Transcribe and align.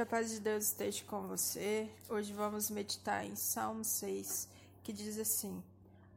Que 0.00 0.04
a 0.04 0.06
paz 0.06 0.30
de 0.30 0.40
Deus 0.40 0.64
esteja 0.64 1.04
com 1.04 1.28
você. 1.28 1.86
Hoje 2.08 2.32
vamos 2.32 2.70
meditar 2.70 3.22
em 3.22 3.36
Salmo 3.36 3.84
6, 3.84 4.48
que 4.82 4.94
diz 4.94 5.18
assim: 5.18 5.62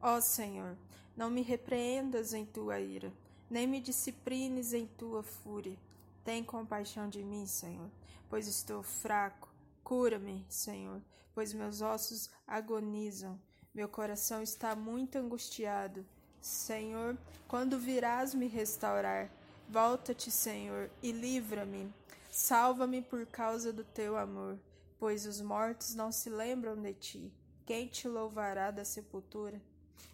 Ó 0.00 0.22
Senhor, 0.22 0.74
não 1.14 1.28
me 1.28 1.42
repreendas 1.42 2.32
em 2.32 2.46
tua 2.46 2.80
ira, 2.80 3.12
nem 3.50 3.66
me 3.66 3.82
disciplines 3.82 4.72
em 4.72 4.86
tua 4.86 5.22
fúria. 5.22 5.76
Tem 6.24 6.42
compaixão 6.42 7.10
de 7.10 7.22
mim, 7.22 7.44
Senhor, 7.44 7.90
pois 8.30 8.46
estou 8.46 8.82
fraco. 8.82 9.52
Cura-me, 9.82 10.46
Senhor, 10.48 11.02
pois 11.34 11.52
meus 11.52 11.82
ossos 11.82 12.30
agonizam. 12.46 13.38
Meu 13.74 13.86
coração 13.86 14.42
está 14.42 14.74
muito 14.74 15.18
angustiado. 15.18 16.06
Senhor, 16.40 17.18
quando 17.46 17.78
virás 17.78 18.32
me 18.32 18.46
restaurar? 18.46 19.30
Volta-te, 19.68 20.30
Senhor, 20.30 20.90
e 21.02 21.12
livra-me. 21.12 21.92
Salva-me 22.36 23.00
por 23.00 23.24
causa 23.26 23.72
do 23.72 23.84
teu 23.84 24.16
amor, 24.16 24.58
pois 24.98 25.24
os 25.24 25.40
mortos 25.40 25.94
não 25.94 26.10
se 26.10 26.28
lembram 26.28 26.74
de 26.74 26.92
ti. 26.92 27.32
Quem 27.64 27.86
te 27.86 28.08
louvará 28.08 28.72
da 28.72 28.84
sepultura? 28.84 29.62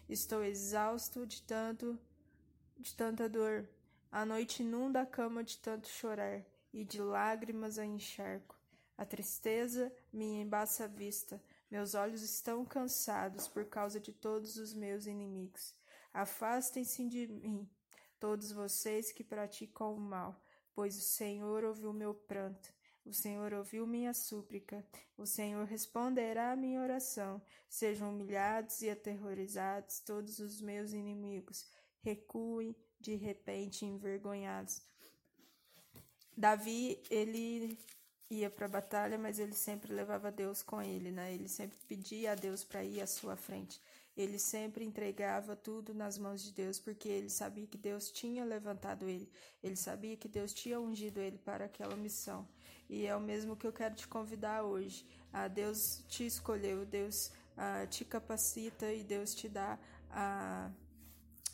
Estou 0.07 0.43
exausto 0.43 1.25
de 1.25 1.41
tanto 1.41 1.99
de 2.77 2.93
tanta 2.93 3.27
dor. 3.27 3.67
A 4.11 4.23
noite 4.23 4.61
inunda 4.61 5.01
a 5.01 5.05
cama 5.05 5.43
de 5.43 5.57
tanto 5.57 5.87
chorar, 5.87 6.45
e 6.71 6.85
de 6.85 7.01
lágrimas 7.01 7.79
a 7.79 7.85
encharco. 7.87 8.55
A 8.95 9.03
tristeza 9.03 9.91
me 10.13 10.41
embaça 10.41 10.83
a 10.83 10.87
vista, 10.87 11.43
meus 11.71 11.95
olhos 11.95 12.21
estão 12.21 12.63
cansados 12.63 13.47
por 13.47 13.65
causa 13.65 13.99
de 13.99 14.13
todos 14.13 14.57
os 14.57 14.75
meus 14.75 15.07
inimigos. 15.07 15.73
Afastem-se 16.13 17.09
de 17.09 17.25
mim, 17.25 17.67
todos 18.19 18.51
vocês 18.51 19.11
que 19.11 19.23
praticam 19.23 19.95
o 19.95 19.99
mal, 19.99 20.39
pois 20.73 20.97
o 20.97 21.01
Senhor 21.01 21.63
ouviu 21.63 21.93
meu 21.93 22.13
pranto. 22.13 22.73
O 23.03 23.11
Senhor 23.11 23.51
ouviu 23.53 23.87
minha 23.87 24.13
súplica, 24.13 24.85
o 25.17 25.25
Senhor 25.25 25.65
responderá 25.65 26.51
à 26.51 26.55
minha 26.55 26.81
oração. 26.81 27.41
Sejam 27.67 28.11
humilhados 28.11 28.81
e 28.81 28.89
aterrorizados 28.89 29.99
todos 29.99 30.37
os 30.39 30.61
meus 30.61 30.93
inimigos, 30.93 31.65
recuem 32.01 32.75
de 32.99 33.15
repente 33.15 33.85
envergonhados. 33.85 34.81
Davi, 36.37 37.01
ele 37.09 37.77
ia 38.29 38.49
para 38.49 38.65
a 38.65 38.69
batalha, 38.69 39.17
mas 39.17 39.39
ele 39.39 39.53
sempre 39.53 39.93
levava 39.93 40.31
Deus 40.31 40.63
com 40.63 40.81
ele, 40.81 41.11
né? 41.11 41.33
Ele 41.33 41.47
sempre 41.47 41.77
pedia 41.87 42.31
a 42.31 42.35
Deus 42.35 42.63
para 42.63 42.83
ir 42.83 43.01
à 43.01 43.07
sua 43.07 43.35
frente. 43.35 43.81
Ele 44.15 44.37
sempre 44.37 44.83
entregava 44.83 45.55
tudo 45.55 45.93
nas 45.93 46.17
mãos 46.17 46.43
de 46.43 46.51
Deus, 46.51 46.79
porque 46.79 47.07
ele 47.07 47.29
sabia 47.29 47.65
que 47.65 47.77
Deus 47.77 48.11
tinha 48.11 48.43
levantado 48.43 49.07
ele. 49.07 49.29
Ele 49.63 49.75
sabia 49.75 50.17
que 50.17 50.27
Deus 50.27 50.53
tinha 50.53 50.79
ungido 50.79 51.19
ele 51.19 51.37
para 51.37 51.65
aquela 51.65 51.95
missão. 51.95 52.47
E 52.89 53.05
é 53.05 53.15
o 53.15 53.21
mesmo 53.21 53.55
que 53.55 53.65
eu 53.65 53.71
quero 53.71 53.95
te 53.95 54.07
convidar 54.07 54.63
hoje. 54.63 55.05
Ah, 55.31 55.47
Deus 55.47 56.03
te 56.09 56.25
escolheu, 56.25 56.85
Deus 56.85 57.31
ah, 57.55 57.87
te 57.87 58.03
capacita 58.03 58.91
e 58.91 59.03
Deus 59.03 59.33
te 59.33 59.47
dá 59.47 59.79
ah, 60.09 60.69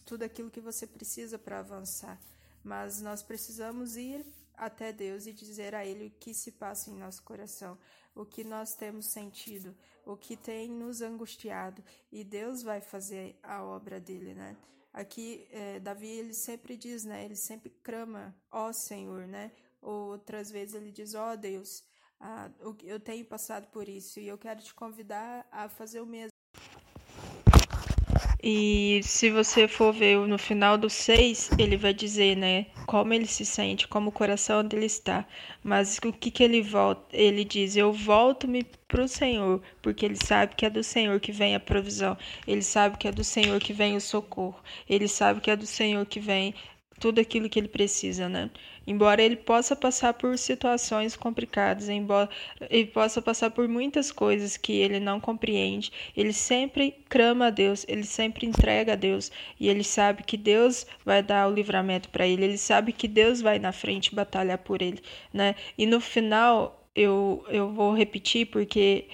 tudo 0.05 0.23
aquilo 0.23 0.50
que 0.50 0.59
você 0.59 0.88
precisa 0.88 1.38
para 1.38 1.59
avançar. 1.59 2.19
Mas 2.63 3.02
nós 3.02 3.22
precisamos 3.22 3.95
ir 3.95 4.25
até 4.58 4.91
Deus 4.91 5.27
e 5.27 5.33
dizer 5.33 5.75
a 5.75 5.86
Ele 5.86 6.08
o 6.08 6.19
que 6.19 6.33
se 6.33 6.52
passa 6.52 6.89
em 6.89 6.97
nosso 6.97 7.23
coração, 7.23 7.77
o 8.16 8.25
que 8.25 8.44
nós 8.44 8.73
temos 8.73 9.05
sentido, 9.05 9.75
o 10.03 10.17
que 10.17 10.36
tem 10.36 10.69
nos 10.69 11.02
angustiado, 11.02 11.83
e 12.11 12.23
Deus 12.23 12.63
vai 12.63 12.81
fazer 12.81 13.38
a 13.44 13.63
obra 13.63 14.00
dele, 14.00 14.33
né? 14.33 14.58
Aqui, 14.91 15.47
é, 15.52 15.80
Davi, 15.80 16.08
ele 16.08 16.33
sempre 16.33 16.75
diz, 16.75 17.05
né? 17.05 17.23
Ele 17.23 17.35
sempre 17.35 17.69
clama, 17.83 18.35
ó 18.52 18.73
Senhor, 18.73 19.28
né? 19.28 19.52
Outras 19.80 20.50
vezes 20.50 20.73
ele 20.73 20.91
diz, 20.91 21.13
ó 21.13 21.35
Deus, 21.35 21.83
ah, 22.19 22.50
eu 22.83 23.00
tenho 23.00 23.23
passado 23.25 23.67
por 23.67 23.88
isso 23.88 24.19
e 24.19 24.28
eu 24.28 24.38
quero 24.38 24.59
te 24.59 24.73
convidar 24.73 25.47
a 25.52 25.69
fazer 25.69 26.02
o 26.02 26.05
mesmo. 26.05 26.31
E 28.41 29.02
se 29.03 29.29
você 29.29 29.68
for 29.68 29.94
ver 29.94 30.18
no 30.28 30.38
final 30.38 30.78
do 30.78 30.89
6, 30.89 31.51
ele 31.59 31.78
vai 31.78 31.94
dizer, 31.94 32.35
né, 32.35 32.68
como 32.88 33.14
ele 33.14 33.28
se 33.28 33.46
sente, 33.46 33.88
como 33.88 34.09
o 34.09 34.12
coração 34.12 34.64
dele 34.64 34.88
está. 34.88 35.25
Mas 35.64 35.98
o 36.00 36.12
que 36.14 36.31
que 36.31 36.44
ele 36.44 36.62
volta? 36.62 37.06
Ele 37.16 37.44
diz: 37.46 37.75
"Eu 37.75 37.94
volto-me 37.94 38.64
para 38.88 39.03
o 39.03 39.08
Senhor, 39.08 39.62
porque 39.81 40.06
ele 40.06 40.16
sabe 40.16 40.56
que 40.56 40.66
é 40.66 40.70
do 40.70 40.84
Senhor 40.84 41.20
que 41.20 41.31
vem 41.31 41.53
a 41.56 41.59
provisão. 41.59 42.18
Ele 42.48 42.62
sabe 42.64 42.98
que 42.98 43.08
é 43.08 43.12
do 43.12 43.24
Senhor 43.24 43.59
que 43.62 43.74
vem 43.74 43.96
o 43.96 44.02
socorro. 44.02 44.59
Ele 44.90 45.08
sabe 45.08 45.42
que 45.42 45.52
é 45.52 45.56
do 45.56 45.68
Senhor 45.68 46.06
que 46.06 46.20
vem 46.20 46.56
tudo 47.00 47.19
aquilo 47.19 47.50
que 47.50 47.59
ele 47.59 47.68
precisa, 47.68 48.28
né? 48.28 48.50
Embora 48.85 49.22
ele 49.22 49.35
possa 49.35 49.75
passar 49.75 50.13
por 50.13 50.38
situações 50.38 51.16
complicadas, 51.16 51.90
embora 51.90 52.30
ele 52.69 52.85
possa 52.85 53.22
passar 53.22 53.52
por 53.52 53.68
muitas 53.68 54.12
coisas 54.12 54.56
que 54.56 54.74
ele 54.74 55.00
não 55.00 55.19
compreende, 55.19 55.91
ele 56.16 56.31
sempre 56.31 56.96
clama 57.09 57.47
a 57.47 57.50
Deus, 57.50 57.86
ele 57.88 58.06
sempre 58.06 58.47
entrega 58.47 58.94
a 58.94 58.96
Deus 58.96 59.30
e 59.59 59.68
ele 59.68 59.84
sabe 59.84 60.24
que 60.24 60.38
Deus 60.38 60.88
vai 61.06 61.22
dar 61.22 61.47
o 61.50 61.53
livramento 61.53 62.09
para 62.09 62.25
ele, 62.25 62.46
ele 62.46 62.57
sabe 62.57 62.94
que 62.94 63.07
Deus 63.07 63.41
vai 63.41 63.59
na 63.59 63.74
frente 63.74 64.16
batalhar 64.16 64.57
por 64.59 64.81
ele, 64.81 65.02
né? 65.34 65.56
E 65.78 65.86
no 65.86 66.00
final 66.00 66.88
eu, 66.96 67.46
eu 67.50 67.69
vou 67.72 67.94
repetir 67.94 68.47
porque 68.47 69.06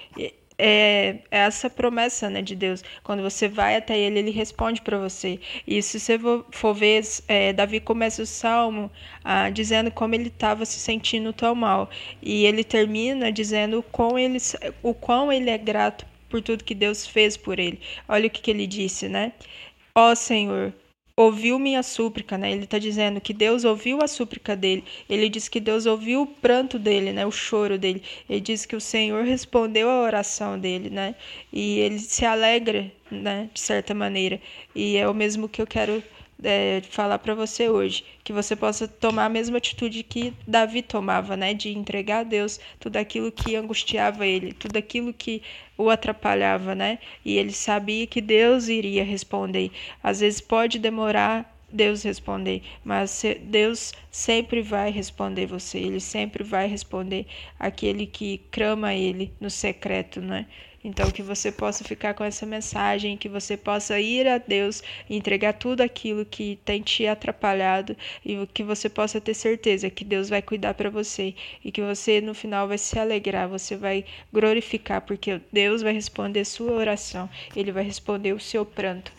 é, 0.58 1.18
é 1.30 1.38
essa 1.38 1.68
promessa 1.68 2.30
né, 2.30 2.42
de 2.42 2.54
Deus. 2.54 2.82
Quando 3.02 3.22
você 3.22 3.48
vai 3.48 3.76
até 3.76 3.98
ele, 3.98 4.18
ele 4.18 4.30
responde 4.30 4.80
para 4.80 4.98
você. 4.98 5.40
E 5.66 5.82
se 5.82 5.98
você 5.98 6.18
for 6.50 6.74
ver, 6.74 7.02
é, 7.28 7.52
Davi 7.52 7.80
começa 7.80 8.22
o 8.22 8.26
salmo 8.26 8.90
ah, 9.24 9.50
dizendo 9.50 9.90
como 9.90 10.14
ele 10.14 10.28
estava 10.28 10.64
se 10.64 10.78
sentindo 10.78 11.32
tão 11.32 11.54
mal. 11.54 11.90
E 12.22 12.44
ele 12.46 12.64
termina 12.64 13.32
dizendo 13.32 13.78
o 13.78 13.82
quão 13.82 14.18
ele, 14.18 14.38
o 14.82 14.94
quão 14.94 15.32
ele 15.32 15.50
é 15.50 15.58
grato 15.58 16.06
por 16.28 16.42
tudo 16.42 16.64
que 16.64 16.74
Deus 16.74 17.06
fez 17.06 17.36
por 17.36 17.58
ele. 17.58 17.80
Olha 18.08 18.26
o 18.26 18.30
que, 18.30 18.40
que 18.40 18.50
ele 18.50 18.66
disse, 18.66 19.08
né? 19.08 19.32
Ó 19.94 20.10
oh, 20.10 20.16
Senhor, 20.16 20.72
ouviu 21.16 21.58
minha 21.58 21.82
súplica, 21.82 22.36
né? 22.36 22.50
Ele 22.50 22.64
está 22.64 22.78
dizendo 22.78 23.20
que 23.20 23.32
Deus 23.32 23.64
ouviu 23.64 24.02
a 24.02 24.08
súplica 24.08 24.56
dele. 24.56 24.84
Ele 25.08 25.28
diz 25.28 25.48
que 25.48 25.60
Deus 25.60 25.86
ouviu 25.86 26.22
o 26.22 26.26
pranto 26.26 26.78
dele, 26.78 27.12
né? 27.12 27.24
O 27.24 27.30
choro 27.30 27.78
dele. 27.78 28.02
Ele 28.28 28.40
diz 28.40 28.66
que 28.66 28.74
o 28.74 28.80
Senhor 28.80 29.24
respondeu 29.24 29.88
a 29.88 30.02
oração 30.02 30.58
dele, 30.58 30.90
né? 30.90 31.14
E 31.52 31.78
ele 31.78 31.98
se 32.00 32.24
alegra, 32.24 32.90
né? 33.10 33.48
De 33.54 33.60
certa 33.60 33.94
maneira. 33.94 34.40
E 34.74 34.96
é 34.96 35.08
o 35.08 35.14
mesmo 35.14 35.48
que 35.48 35.62
eu 35.62 35.66
quero 35.66 36.02
é, 36.42 36.82
falar 36.90 37.18
para 37.18 37.34
você 37.34 37.68
hoje, 37.68 38.04
que 38.22 38.32
você 38.32 38.54
possa 38.56 38.86
tomar 38.88 39.26
a 39.26 39.28
mesma 39.28 39.58
atitude 39.58 40.02
que 40.02 40.34
Davi 40.46 40.82
tomava, 40.82 41.36
né, 41.36 41.54
de 41.54 41.70
entregar 41.70 42.20
a 42.20 42.24
Deus 42.24 42.60
tudo 42.78 42.96
aquilo 42.96 43.30
que 43.32 43.56
angustiava 43.56 44.26
ele, 44.26 44.52
tudo 44.52 44.76
aquilo 44.76 45.12
que 45.12 45.42
o 45.76 45.90
atrapalhava, 45.90 46.74
né? 46.74 46.98
E 47.24 47.36
ele 47.36 47.52
sabia 47.52 48.06
que 48.06 48.20
Deus 48.20 48.68
iria 48.68 49.04
responder. 49.04 49.72
Às 50.02 50.20
vezes 50.20 50.40
pode 50.40 50.78
demorar 50.78 51.52
Deus 51.74 52.04
responder, 52.04 52.62
mas 52.84 53.24
Deus 53.42 53.92
sempre 54.08 54.62
vai 54.62 54.92
responder 54.92 55.46
você, 55.46 55.78
ele 55.78 55.98
sempre 55.98 56.44
vai 56.44 56.68
responder 56.68 57.26
aquele 57.58 58.06
que 58.06 58.38
clama 58.52 58.94
ele 58.94 59.32
no 59.40 59.50
secreto, 59.50 60.20
né? 60.20 60.46
Então, 60.84 61.10
que 61.10 61.22
você 61.22 61.50
possa 61.50 61.82
ficar 61.82 62.12
com 62.12 62.22
essa 62.22 62.44
mensagem, 62.44 63.16
que 63.16 63.26
você 63.26 63.56
possa 63.56 63.98
ir 63.98 64.28
a 64.28 64.36
Deus 64.36 64.82
entregar 65.08 65.54
tudo 65.54 65.80
aquilo 65.80 66.26
que 66.26 66.58
tem 66.62 66.82
te 66.82 67.06
atrapalhado 67.06 67.96
e 68.22 68.46
que 68.52 68.62
você 68.62 68.90
possa 68.90 69.18
ter 69.18 69.32
certeza 69.32 69.88
que 69.88 70.04
Deus 70.04 70.28
vai 70.28 70.42
cuidar 70.42 70.74
para 70.74 70.90
você 70.90 71.34
e 71.64 71.72
que 71.72 71.80
você 71.80 72.20
no 72.20 72.34
final 72.34 72.68
vai 72.68 72.76
se 72.76 72.98
alegrar, 72.98 73.48
você 73.48 73.76
vai 73.76 74.04
glorificar, 74.30 75.00
porque 75.00 75.40
Deus 75.50 75.80
vai 75.80 75.94
responder 75.94 76.44
sua 76.44 76.72
oração, 76.72 77.30
ele 77.56 77.72
vai 77.72 77.82
responder 77.82 78.34
o 78.34 78.40
seu 78.40 78.66
pranto. 78.66 79.10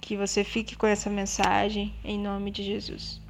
Que 0.00 0.16
você 0.16 0.44
fique 0.44 0.76
com 0.76 0.86
essa 0.86 1.10
mensagem 1.10 1.92
em 2.04 2.18
nome 2.18 2.52
de 2.52 2.62
Jesus. 2.62 3.20